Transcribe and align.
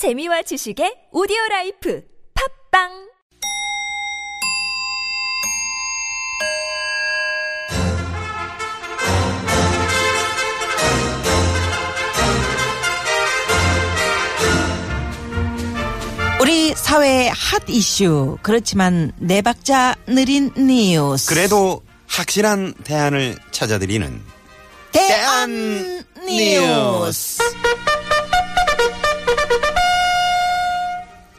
재미와 0.00 0.40
지식의 0.40 1.08
오디오 1.12 1.36
life 1.50 2.02
팝빵! 2.70 2.88
우리 16.40 16.74
사회의 16.74 17.28
핫 17.28 17.62
이슈 17.68 18.38
그렇지만 18.40 19.12
네 19.18 19.42
박자 19.42 19.96
느린 20.06 20.50
뉴스. 20.56 21.28
그래도 21.28 21.82
확실한 22.06 22.72
대안을 22.84 23.36
찾아드리는 23.50 24.18
대안 24.92 26.04
뉴스 26.26 27.49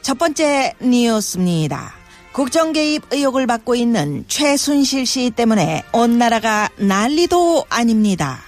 첫 0.01 0.17
번째 0.17 0.73
뉴스입니다. 0.81 1.93
국정 2.31 2.73
개입 2.73 3.03
의혹을 3.11 3.45
받고 3.45 3.75
있는 3.75 4.25
최순실 4.27 5.05
씨 5.05 5.31
때문에 5.31 5.83
온 5.93 6.17
나라가 6.17 6.69
난리도 6.77 7.65
아닙니다. 7.69 8.39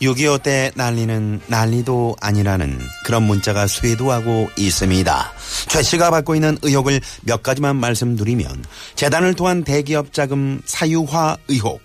6.25 0.00 0.42
때 0.42 0.70
난리는 0.76 1.40
난리도 1.46 2.16
아니라는 2.20 2.78
그런 3.04 3.22
문자가 3.24 3.66
쇄도하고 3.66 4.50
있습니다. 4.56 5.32
최 5.68 5.82
씨가 5.82 6.10
받고 6.10 6.34
있는 6.34 6.56
의혹을 6.62 7.00
몇 7.22 7.42
가지만 7.42 7.76
말씀드리면 7.76 8.64
재단을 8.94 9.34
통한 9.34 9.62
대기업 9.62 10.12
자금 10.12 10.62
사유화 10.64 11.36
의혹, 11.48 11.80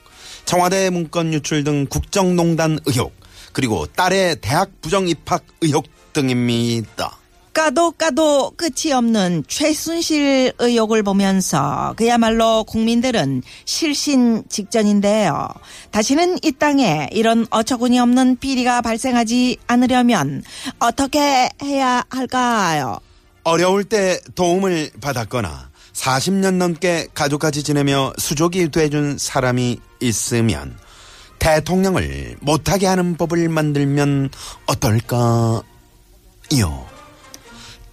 청와대 0.45 0.89
문건 0.89 1.33
유출 1.33 1.63
등 1.63 1.87
국정농단 1.89 2.79
의혹, 2.85 3.13
그리고 3.51 3.85
딸의 3.85 4.37
대학 4.41 4.69
부정 4.81 5.07
입학 5.07 5.43
의혹 5.61 5.85
등입니다. 6.13 7.17
까도 7.55 7.91
까도 7.91 8.51
끝이 8.57 8.91
없는 8.91 9.45
최순실 9.47 10.51
의혹을 10.59 11.03
보면서 11.03 11.93
그야말로 11.95 12.65
국민들은 12.65 13.43
실신 13.63 14.43
직전인데요. 14.49 15.47
다시는 15.89 16.37
이 16.43 16.51
땅에 16.51 17.07
이런 17.13 17.47
어처구니 17.49 17.97
없는 17.97 18.39
비리가 18.39 18.81
발생하지 18.81 19.55
않으려면 19.67 20.43
어떻게 20.79 21.49
해야 21.63 22.03
할까요? 22.09 22.99
어려울 23.45 23.85
때 23.85 24.19
도움을 24.35 24.91
받았거나 24.99 25.69
40년 25.93 26.55
넘게 26.55 27.07
가족같이 27.13 27.63
지내며 27.63 28.11
수족이 28.17 28.69
돼준 28.69 29.17
사람이 29.17 29.79
있으면 30.01 30.77
대통령을 31.39 32.35
못하게 32.41 32.87
하는 32.87 33.15
법을 33.15 33.47
만들면 33.47 34.29
어떨까요? 34.65 35.63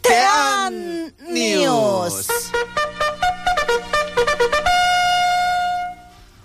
대한 0.03 1.12
뉴스. 1.33 2.33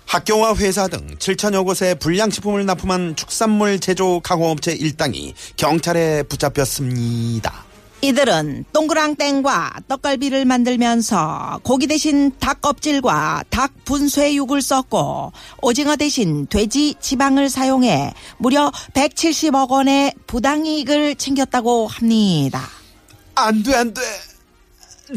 학교와 0.06 0.54
회사 0.56 0.88
등 0.88 1.06
7천여 1.18 1.64
곳에 1.64 1.94
불량식품을 1.94 2.64
납품한 2.64 3.16
축산물 3.16 3.78
제조 3.78 4.20
가공업체 4.20 4.72
일당이 4.72 5.34
경찰에 5.56 6.22
붙잡혔습니다. 6.22 7.66
이들은 8.00 8.64
동그랑땡과 8.72 9.80
떡갈비를 9.88 10.44
만들면서 10.44 11.60
고기 11.64 11.88
대신 11.88 12.30
닭 12.38 12.60
껍질과 12.60 13.44
닭 13.50 13.72
분쇄육을 13.84 14.62
썼고 14.62 15.32
오징어 15.62 15.96
대신 15.96 16.46
돼지 16.46 16.94
지방을 17.00 17.48
사용해 17.50 18.14
무려 18.38 18.70
170억 18.94 19.70
원의 19.70 20.14
부당이익을 20.28 21.16
챙겼다고 21.16 21.88
합니다. 21.88 22.77
안 23.46 23.62
돼, 23.62 23.74
안 23.74 23.94
돼. 23.94 24.00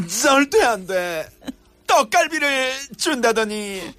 절대 0.06 0.62
안 0.62 0.86
돼. 0.86 1.28
떡갈비를 1.86 2.72
준다더니 2.96 3.94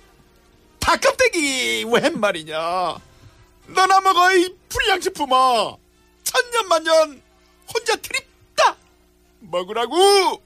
닭껍데기 0.80 1.86
웬 1.86 2.20
말이냐. 2.20 2.58
너나 3.68 4.02
먹어, 4.02 4.36
이 4.36 4.56
불량식품아. 4.70 5.76
천년만년 6.24 7.22
혼자 7.74 7.96
트립다. 7.98 8.78
먹으라고. 9.40 10.42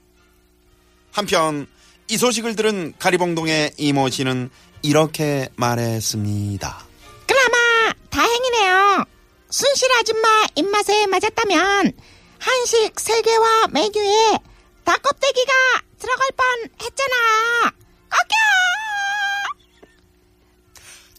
한편 1.12 1.66
이 2.08 2.16
소식을 2.16 2.56
들은 2.56 2.94
가리봉동의 2.98 3.72
이모 3.76 4.08
씨는 4.10 4.50
이렇게 4.82 5.48
말했습니다. 5.56 6.86
그나마 7.26 7.92
다행이네요. 8.10 9.04
순실 9.50 9.92
아줌마 9.92 10.46
입맛에 10.54 11.06
맞았다면 11.06 11.92
한식 12.38 12.98
세개와 12.98 13.68
메뉴에 13.70 14.38
닭 14.84 15.02
껍데기가 15.02 15.52
들어갈 15.98 16.28
뻔 16.36 16.46
했잖아. 16.80 17.72
꺾여! 18.08 18.36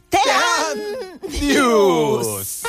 대한 0.09 1.19
뉴스. 1.29 2.63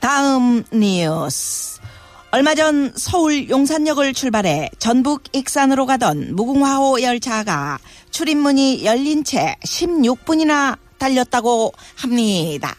다음 0.00 0.64
뉴스. 0.72 1.80
얼마 2.30 2.54
전 2.54 2.92
서울 2.96 3.48
용산역을 3.48 4.12
출발해 4.12 4.70
전북 4.78 5.22
익산으로 5.32 5.86
가던 5.86 6.34
무궁화호 6.34 7.00
열차가 7.02 7.78
출입문이 8.10 8.84
열린 8.84 9.22
채 9.22 9.56
16분이나 9.64 10.78
달렸다고 10.98 11.72
합니다. 11.96 12.74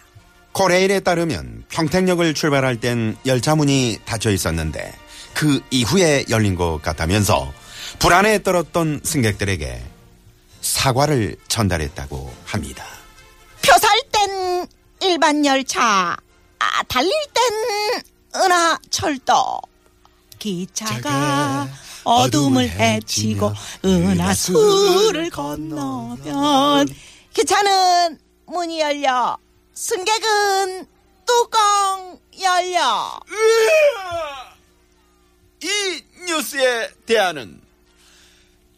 코레일에 0.55 1.01
따르면 1.01 1.65
평택역을 1.67 2.33
출발할 2.33 2.79
땐 2.79 3.17
열차 3.25 3.55
문이 3.55 3.99
닫혀 4.05 4.31
있었는데 4.31 4.93
그 5.33 5.61
이후에 5.69 6.23
열린 6.29 6.55
것 6.55 6.81
같다면서 6.81 7.51
불안에 7.99 8.41
떨었던 8.41 9.01
승객들에게 9.03 9.83
사과를 10.61 11.35
전달했다고 11.49 12.33
합니다. 12.45 12.85
표살 13.61 13.99
땐 14.13 14.65
일반 15.01 15.45
열차, 15.45 16.15
아, 16.59 16.83
달릴 16.87 17.11
땐 17.33 18.41
은하 18.41 18.79
철도. 18.89 19.59
기차가 20.39 21.67
어둠을 22.05 22.69
헤치고 22.69 23.51
은하수를 23.83 25.29
건너면 25.31 26.87
기차는 27.33 28.19
문이 28.45 28.79
열려 28.79 29.37
승객은 29.75 30.87
뚜껑 31.25 32.17
열려. 32.41 33.19
이 35.61 36.01
뉴스에 36.25 36.89
대안은 37.05 37.61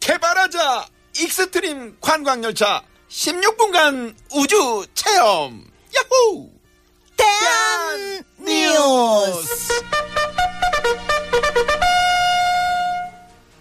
개발하자 0.00 0.88
extreme 1.18 1.98
관광열차 2.00 2.82
16분간 3.08 4.14
우주 4.34 4.84
체험. 4.94 5.64
야호! 5.94 6.50
대안 7.16 8.24
뉴스 8.40 9.74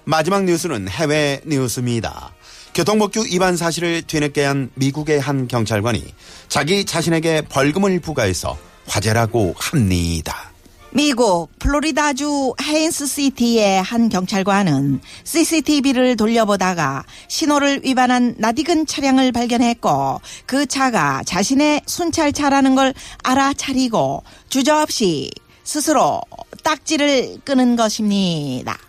마지막 0.10 0.46
뉴스는 0.46 0.88
해외 0.88 1.42
뉴스입니다. 1.46 2.34
교통법규 2.74 3.26
위반 3.26 3.58
사실을 3.58 4.04
뒤늦게 4.04 4.46
안 4.46 4.72
미국의 4.76 5.20
한 5.20 5.50
경찰관이 5.50 6.02
자기 6.48 6.86
자신에게 6.86 7.42
벌금을 7.42 8.00
부과해서 8.00 8.58
화제라고 8.88 9.54
합니다. 9.58 10.54
미국 10.92 11.50
플로리다주 11.60 12.54
헤인스 12.62 13.06
시티의 13.06 13.84
한 13.84 14.08
경찰관은 14.08 15.02
CCTV를 15.26 16.16
돌려보다가 16.16 17.04
신호를 17.28 17.82
위반한 17.84 18.34
낯익은 18.38 18.86
차량을 18.86 19.34
발견했고 19.34 20.22
그 20.46 20.66
차가 20.68 21.22
자신의 21.26 21.82
순찰차라는 21.86 22.76
걸 22.76 22.94
알아차리고 23.24 24.24
주저없이 24.48 25.32
스스로 25.66 26.22
딱지를 26.64 27.40
끄는 27.44 27.76
것입니다. 27.76 28.87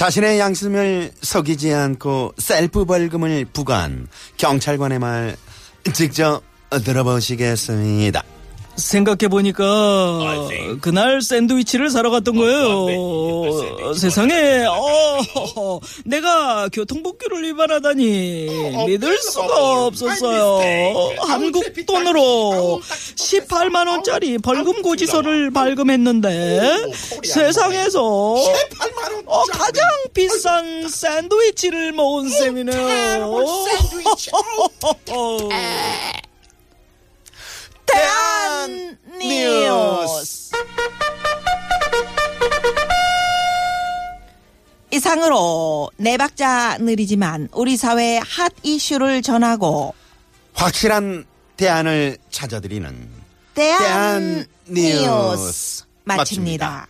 자신의 0.00 0.38
양심을 0.38 1.12
속이지 1.20 1.74
않고 1.74 2.32
셀프 2.38 2.86
벌금을 2.86 3.44
부과한 3.44 4.08
경찰관의 4.38 4.98
말 4.98 5.36
직접 5.92 6.40
들어보시겠습니다. 6.70 8.24
생각해보니까 8.80 10.48
그날 10.80 11.22
샌드위치를 11.22 11.90
사러 11.90 12.10
갔던 12.10 12.34
거예요. 12.36 13.94
세상에. 13.94 14.64
어, 14.66 15.80
내가 16.04 16.68
교통법규를 16.72 17.42
위반하다니 17.44 18.84
믿을 18.86 19.18
수가 19.18 19.86
없었어요. 19.86 21.14
한국 21.20 21.64
돈으로 21.86 22.80
18만 22.82 23.88
원짜리 23.88 24.38
벌금 24.38 24.82
고지서를 24.82 25.50
발급했는데 25.50 26.86
세상에서 27.24 28.34
어, 29.26 29.44
가장 29.52 29.86
비싼 30.12 30.88
샌드위치를 30.88 31.92
모은 31.92 32.28
셈이네요. 32.28 32.88
대 35.04 35.10
원 38.70 38.98
뉴스. 39.18 40.50
이상으로 44.92 45.90
네 45.96 46.16
박자 46.16 46.78
느리지만 46.78 47.48
우리 47.52 47.76
사회의 47.76 48.20
핫 48.20 48.52
이슈를 48.62 49.22
전하고 49.22 49.94
확실한 50.54 51.24
대안을 51.56 52.18
찾아드리는 52.30 53.08
대안, 53.54 53.78
대안 53.78 54.46
뉴스, 54.68 55.04
뉴스 55.04 55.84
마칩니다. 56.04 56.16
마칩니다. 56.16 56.88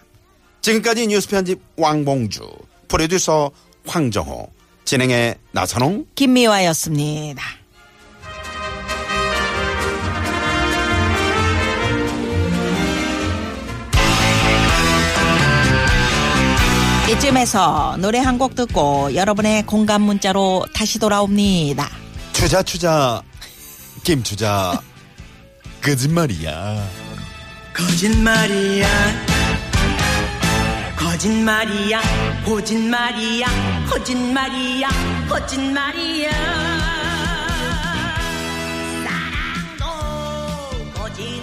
지금까지 0.62 1.06
뉴스 1.08 1.28
편집 1.28 1.60
왕봉주, 1.76 2.48
프로듀서 2.88 3.50
황정호, 3.86 4.50
진행의 4.84 5.36
나선홍, 5.52 6.06
김미화였습니다. 6.14 7.59
이쯤에서 17.10 17.96
노래 17.98 18.18
한 18.20 18.38
곡 18.38 18.54
듣고 18.54 19.14
여러분의 19.14 19.64
공감 19.66 20.00
문자로 20.02 20.64
다시 20.72 20.98
돌아옵니다. 20.98 21.88
추자 22.32 22.62
추자. 22.62 23.20
김 24.04 24.22
추자. 24.22 24.80
거짓말이야. 25.82 26.82
거짓말이야. 27.74 28.88
거짓말이야. 30.96 32.00
거짓말이야. 32.46 33.46
거짓말이야. 33.90 34.88
거짓말이야. 35.28 36.30
사랑도 39.04 39.84
거짓 40.94 41.42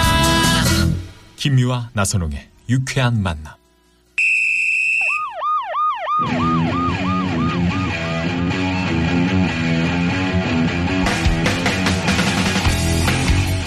김미화 1.41 1.89
나선홍의 1.93 2.49
유쾌한 2.69 3.23
만남. 3.23 3.55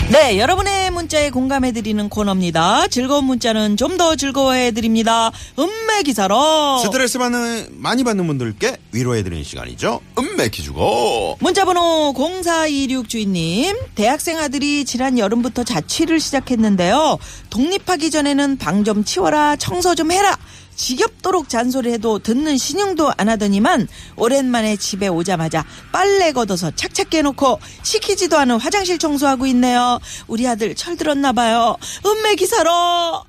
네, 0.09 0.39
여러분의 0.39 0.84
문자에 1.05 1.29
공감해드리는 1.31 2.09
코너입니다. 2.09 2.87
즐거운 2.89 3.25
문자는 3.25 3.77
좀 3.77 3.95
더 3.95 4.17
즐거워해드립니다. 4.17 5.31
음매 5.57 6.03
기사로. 6.05 6.79
스트레스 6.83 7.17
받는 7.19 7.69
많이 7.73 8.03
받는 8.03 8.27
분들께 8.27 8.77
위로해드리는 8.91 9.45
시간이죠. 9.45 10.01
음메 10.19 10.49
기주고. 10.49 11.37
문자번호 11.41 12.13
0426 12.43 13.09
주인님, 13.09 13.77
대학생 13.95 14.39
아들이 14.39 14.85
지난 14.85 15.17
여름부터 15.19 15.63
자취를 15.63 16.19
시작했는데요. 16.19 17.19
독립하기 17.51 18.11
전에는 18.11 18.57
방 18.59 18.83
좀 18.85 19.05
치워라, 19.05 19.55
청소 19.57 19.95
좀 19.95 20.11
해라. 20.11 20.37
지겹도록 20.77 21.49
잔소리해도 21.49 22.19
듣는 22.21 22.57
신용도 22.57 23.13
안 23.17 23.29
하더니만 23.29 23.89
오랜만에 24.17 24.77
집에 24.77 25.09
오자마자 25.09 25.65
빨래 25.93 26.33
걷어서 26.33 26.71
착착 26.71 27.15
해놓고 27.15 27.61
시키지도 27.83 28.39
않은 28.39 28.59
화장실 28.59 28.99
청소하고 28.99 29.47
있네요. 29.47 29.99
우리 30.27 30.47
아들 30.47 30.75
철들었나 30.75 31.33
봐요. 31.33 31.77
음매 32.05 32.35
기사로. 32.35 33.25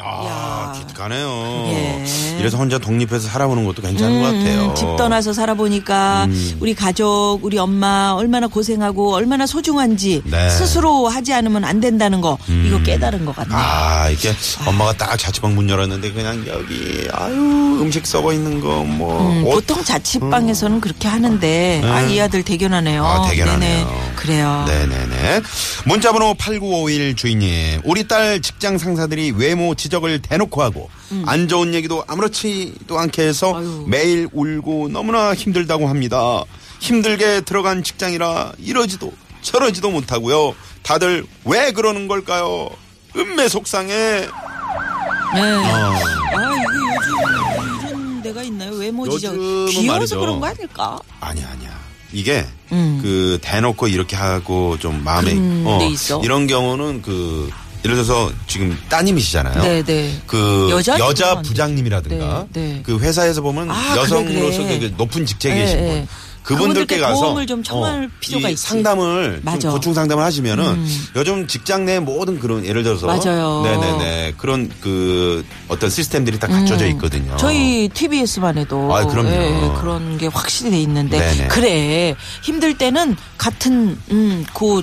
아, 0.00 0.24
야. 0.26 0.72
기특하네요. 0.80 1.28
예. 1.68 2.04
이래서 2.44 2.58
혼자 2.58 2.76
독립해서 2.78 3.26
살아보는 3.26 3.64
것도 3.64 3.80
괜찮은 3.80 4.20
것 4.20 4.26
같아요. 4.26 4.66
음, 4.68 4.74
집 4.74 4.84
떠나서 4.98 5.32
살아보니까 5.32 6.26
음. 6.26 6.56
우리 6.60 6.74
가족, 6.74 7.38
우리 7.40 7.56
엄마 7.56 8.12
얼마나 8.14 8.48
고생하고 8.48 9.14
얼마나 9.14 9.46
소중한지 9.46 10.20
네. 10.26 10.50
스스로 10.50 11.08
하지 11.08 11.32
않으면 11.32 11.64
안 11.64 11.80
된다는 11.80 12.20
거 12.20 12.36
이거 12.66 12.82
깨달은 12.82 13.24
것 13.24 13.34
같네요. 13.34 13.58
아, 13.58 14.10
이게 14.10 14.34
엄마가 14.66 14.92
딱 14.92 15.16
자취방 15.16 15.54
문 15.54 15.70
열었는데 15.70 16.12
그냥 16.12 16.44
여기, 16.46 17.08
아유, 17.12 17.34
음식 17.80 18.06
썩어 18.06 18.34
있는 18.34 18.60
거, 18.60 18.84
뭐. 18.84 19.22
음, 19.30 19.46
옷. 19.46 19.54
보통 19.54 19.82
자취방에서는 19.82 20.82
그렇게 20.82 21.08
하는데 21.08 21.80
아, 21.82 22.02
이 22.02 22.20
아들 22.20 22.42
대견하네요. 22.42 23.06
아, 23.06 23.26
대견하네요. 23.30 23.86
네네. 23.86 24.13
그래요. 24.24 24.64
네네네. 24.66 25.42
문자번호 25.84 26.32
8951 26.34 27.14
주인님. 27.14 27.82
우리 27.84 28.08
딸 28.08 28.40
직장 28.40 28.78
상사들이 28.78 29.32
외모 29.32 29.74
지적을 29.74 30.22
대놓고 30.22 30.62
하고 30.62 30.88
안 31.26 31.46
좋은 31.46 31.74
얘기도 31.74 32.02
아무렇지도 32.06 32.98
않게 32.98 33.22
해서 33.22 33.50
음. 33.52 33.56
아유. 33.56 33.84
매일 33.86 34.28
울고 34.32 34.88
너무나 34.88 35.34
힘들다고 35.34 35.88
합니다. 35.88 36.42
힘들게 36.80 37.42
들어간 37.42 37.82
직장이라 37.82 38.52
이러지도 38.58 39.12
저러지도 39.42 39.90
못하고요. 39.90 40.54
다들 40.82 41.26
왜 41.44 41.72
그러는 41.72 42.08
걸까요? 42.08 42.70
음매 43.16 43.48
속상해. 43.48 43.92
네. 43.92 44.26
어. 44.26 45.62
아, 45.62 46.54
이게 46.54 46.64
요즘 46.96 47.88
이런 47.88 48.22
데가 48.22 48.42
있나요? 48.42 48.72
외모 48.72 49.06
지적. 49.06 49.34
요즘은 49.36 49.66
귀여워서 49.66 49.92
말이죠. 49.92 50.20
그런 50.20 50.40
거 50.40 50.46
아닐까? 50.46 50.98
아니야, 51.20 51.46
아니야. 51.52 51.83
이게 52.14 52.46
음. 52.72 53.00
그 53.02 53.38
대놓고 53.42 53.88
이렇게 53.88 54.16
하고 54.16 54.78
좀 54.78 55.02
마음에 55.04 55.34
데 55.34 55.86
있어? 55.88 56.20
이런 56.22 56.46
경우는 56.46 57.02
그 57.02 57.50
예를 57.84 57.96
들어서 57.96 58.32
지금 58.46 58.78
따님이시잖아요. 58.88 59.62
네네. 59.62 60.22
그 60.26 60.68
여자? 60.70 60.98
여자. 60.98 61.42
부장님이라든가 61.42 62.46
네, 62.52 62.60
네. 62.60 62.80
그 62.82 62.98
회사에서 62.98 63.42
보면 63.42 63.70
아, 63.70 63.74
그래, 63.74 64.00
여성으로서 64.00 64.62
그래. 64.62 64.78
그 64.78 64.94
높은 64.96 65.26
직책에 65.26 65.54
네, 65.54 65.60
계신 65.60 65.80
네. 65.80 65.86
분 65.86 66.08
그분들께 66.44 67.00
가서 67.00 67.20
도움을 67.22 67.46
좀 67.46 67.62
청할 67.62 68.10
필요가 68.20 68.48
이 68.48 68.52
있지. 68.52 68.62
상담을 68.62 69.40
맞아. 69.42 69.58
좀 69.58 69.70
고충 69.72 69.94
상담을 69.94 70.22
하시면은 70.22 70.64
음. 70.64 71.06
요즘 71.16 71.46
직장 71.46 71.84
내 71.86 71.98
모든 71.98 72.38
그런 72.38 72.64
예를 72.64 72.82
들어서 72.82 73.06
맞아요. 73.06 73.62
네네네 73.64 74.34
그런 74.36 74.70
그 74.80 75.44
어떤 75.68 75.88
시스템들이 75.90 76.38
다 76.38 76.46
갖춰져 76.46 76.86
있거든요. 76.88 77.32
음. 77.32 77.36
저희 77.38 77.88
TBS만 77.88 78.58
해도 78.58 78.94
아, 78.94 79.06
그럼요. 79.06 79.30
예, 79.30 79.72
그런 79.80 80.18
게 80.18 80.26
확실히 80.26 80.70
돼 80.70 80.80
있는데 80.82 81.18
네네. 81.18 81.48
그래 81.48 82.14
힘들 82.42 82.76
때는 82.76 83.16
같은 83.38 83.98
음그 84.10 84.78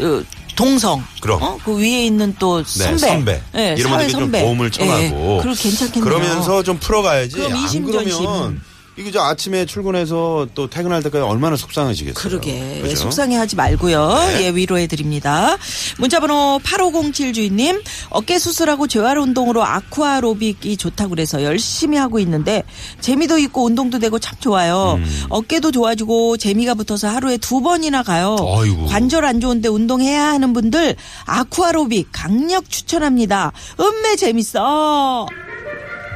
어, 0.00 0.22
동성 0.56 1.02
그럼. 1.20 1.42
어? 1.42 1.58
그 1.64 1.78
위에 1.78 2.06
있는 2.06 2.34
또 2.38 2.62
선배, 2.64 2.98
선배. 2.98 3.42
예, 3.56 3.74
이런 3.78 3.92
분들께 3.92 4.12
좀. 4.12 4.30
도움을 4.32 4.70
청하고. 4.70 5.02
예, 5.02 5.40
그리고 5.42 5.54
괜찮겠네요. 5.56 6.04
그러면서 6.04 6.62
좀 6.62 6.78
풀어가야지. 6.78 7.36
그럼 7.36 7.52
안 7.52 7.64
이심전심. 7.64 8.18
그러면 8.18 8.60
이게 8.96 9.10
저 9.10 9.22
아침에 9.22 9.64
출근해서 9.64 10.48
또 10.54 10.68
퇴근할 10.68 11.02
때까지 11.02 11.22
얼마나 11.22 11.56
속상하시겠어요. 11.56 12.14
그러게 12.14 12.80
그죠? 12.82 12.96
속상해하지 12.96 13.56
말고요. 13.56 14.08
네. 14.36 14.44
예 14.44 14.50
위로해 14.50 14.86
드립니다. 14.86 15.56
문자번호 15.98 16.60
8507 16.62 17.32
주인님 17.32 17.80
어깨 18.10 18.38
수술하고 18.38 18.86
재활 18.88 19.16
운동으로 19.18 19.64
아쿠아로빅이 19.64 20.76
좋다고 20.76 21.10
그래서 21.10 21.42
열심히 21.42 21.96
하고 21.96 22.18
있는데 22.18 22.64
재미도 23.00 23.38
있고 23.38 23.64
운동도 23.64 23.98
되고 23.98 24.18
참 24.18 24.36
좋아요. 24.40 24.96
음. 24.98 25.22
어깨도 25.30 25.70
좋아지고 25.72 26.36
재미가 26.36 26.74
붙어서 26.74 27.08
하루에 27.08 27.38
두 27.38 27.62
번이나 27.62 28.02
가요. 28.02 28.36
아이고. 28.40 28.86
관절 28.86 29.24
안 29.24 29.40
좋은데 29.40 29.68
운동해야 29.70 30.26
하는 30.26 30.52
분들 30.52 30.96
아쿠아로빅 31.24 32.08
강력 32.12 32.68
추천합니다. 32.68 33.52
음매 33.80 34.16
재밌어. 34.16 35.26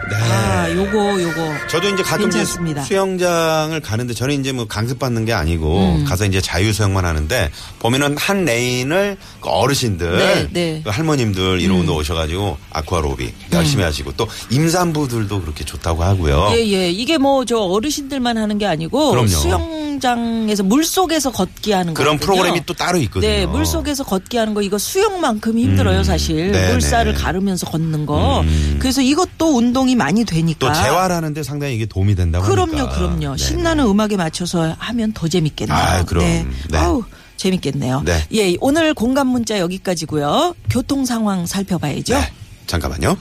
네. 0.08 0.16
아 0.16 0.70
요거 0.70 1.22
요거 1.22 1.52
저도 1.68 1.88
이제 1.88 2.02
가끔 2.02 2.28
괜찮습니다. 2.30 2.82
수영장을 2.84 3.78
가는데 3.80 4.14
저는 4.14 4.38
이제 4.40 4.52
뭐 4.52 4.66
강습 4.66 4.98
받는 4.98 5.24
게 5.24 5.32
아니고 5.32 5.96
음. 5.98 6.04
가서 6.04 6.26
이제 6.26 6.40
자유 6.40 6.72
수영만 6.72 7.04
하는데 7.04 7.50
보면은 7.80 8.16
한 8.18 8.44
레인을 8.44 9.16
그 9.40 9.48
어르신들, 9.48 10.18
네, 10.18 10.48
네. 10.52 10.80
그 10.84 10.90
할머님들 10.90 11.60
이런 11.60 11.78
분들 11.78 11.94
오셔가지고 11.94 12.56
아쿠아로빅 12.70 13.34
열심히 13.52 13.82
하시고 13.82 14.12
또 14.16 14.28
임산부들도 14.50 15.40
그렇게 15.40 15.64
좋다고 15.64 16.02
하고요. 16.04 16.50
예, 16.52 16.58
예. 16.66 16.90
이게 16.90 17.18
뭐 17.18 17.44
저 17.46 17.58
어르신들만 17.58 18.38
하는 18.38 18.58
게 18.58 18.66
아니고 18.66 19.10
그럼요. 19.10 19.28
수영장에서 19.28 20.62
물 20.62 20.84
속에서 20.84 21.30
걷기 21.32 21.72
하는 21.72 21.94
거. 21.94 22.02
그런 22.02 22.18
프로그램이 22.18 22.62
또 22.66 22.74
따로 22.74 22.98
있거든요. 22.98 23.30
네, 23.30 23.46
물 23.46 23.64
속에서 23.66 24.04
걷기 24.04 24.36
하는 24.36 24.52
거 24.54 24.62
이거 24.62 24.78
수영만큼 24.78 25.58
힘들어요, 25.58 25.98
음, 25.98 26.04
사실. 26.04 26.52
네네. 26.52 26.72
물살을 26.72 27.14
가르면서 27.14 27.66
걷는 27.66 28.06
거. 28.06 28.40
음. 28.40 28.76
그래서 28.80 29.00
이것도 29.00 29.56
운동이 29.56 29.94
많이 29.96 30.24
되니까. 30.24 30.58
또 30.58 30.72
재활하는데 30.72 31.42
상당히 31.42 31.74
이게 31.74 31.86
도움이 31.86 32.14
된다고 32.14 32.46
그럼요, 32.46 32.76
하니까. 32.78 32.94
그럼요. 32.94 33.18
네네. 33.18 33.36
신나는 33.36 33.86
음악에 33.86 34.16
맞춰서 34.16 34.74
하면 34.78 35.12
더 35.12 35.26
재밌겠네요. 35.28 35.76
아, 35.76 36.04
그럼. 36.04 36.24
네. 36.24 36.46
네. 36.70 36.78
아우, 36.78 37.02
재밌겠네요. 37.36 38.02
네. 38.04 38.24
예, 38.34 38.56
오늘 38.60 38.94
공감 38.94 39.26
문자 39.28 39.58
여기까지고요. 39.58 40.54
교통 40.70 41.04
상황 41.04 41.46
살펴봐야죠. 41.46 42.14
네. 42.14 42.32
잠깐만요. 42.66 43.16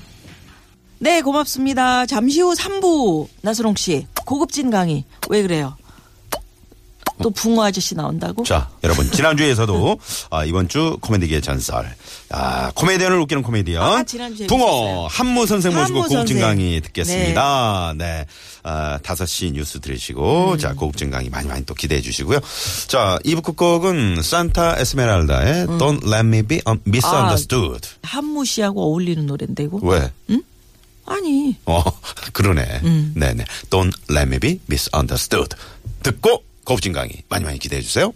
네, 0.99 1.21
고맙습니다. 1.21 2.05
잠시 2.05 2.41
후 2.41 2.53
3부 2.53 3.27
나선홍 3.41 3.75
씨 3.75 4.07
고급진 4.25 4.69
강의 4.69 5.03
왜 5.29 5.41
그래요? 5.41 5.75
또 7.25 7.31
붕어 7.31 7.63
아저씨 7.65 7.95
나온다고? 7.95 8.43
자, 8.43 8.69
여러분 8.83 9.09
지난주에서도 9.11 9.97
아, 10.29 10.45
이번 10.45 10.67
주 10.67 10.95
코미디계의 11.01 11.41
전설. 11.41 11.95
아, 12.29 12.69
코미디언을 12.75 13.17
웃기는 13.21 13.41
코미디언. 13.41 13.81
아, 13.81 14.03
지난주에 14.03 14.45
붕어 14.45 14.59
있었어요. 14.63 15.07
한무 15.09 15.47
선생 15.47 15.73
모시고 15.73 15.97
한무 16.01 16.07
고급진 16.09 16.37
선생. 16.37 16.41
강의 16.41 16.81
듣겠습니다. 16.81 17.95
네. 17.97 18.27
아, 18.61 18.99
5시 19.01 19.53
뉴스 19.53 19.79
들으시고 19.79 20.51
음. 20.51 20.57
자, 20.59 20.75
고급진 20.75 21.09
강의 21.09 21.31
많이 21.31 21.47
많이 21.47 21.65
또 21.65 21.73
기대해 21.73 21.99
주시고요. 21.99 22.39
자, 22.85 23.17
2부 23.25 23.41
끝곡은 23.41 24.21
산타 24.21 24.75
에스메랄다의 24.77 25.63
음. 25.63 25.77
Don't 25.79 26.03
Let 26.05 26.27
Me 26.27 26.43
Be 26.43 26.61
Un- 26.67 26.79
Misunderstood. 26.85 27.89
한무 28.03 28.45
씨하고 28.45 28.83
어울리는 28.83 29.25
노래인데 29.25 29.63
이거? 29.63 29.79
왜? 29.81 30.11
아니. 31.07 31.55
어, 31.65 31.81
그러네. 32.33 32.81
음. 32.83 33.13
네네. 33.15 33.45
Don't 33.71 33.93
let 34.11 34.27
me 34.27 34.37
be 34.37 34.59
misunderstood. 34.69 35.55
듣고 36.03 36.43
고급진 36.65 36.91
강의 36.93 37.23
많이 37.29 37.45
많이 37.45 37.59
기대해 37.59 37.81
주세요. 37.81 38.11